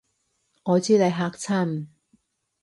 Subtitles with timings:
[0.63, 1.87] 我知你嚇親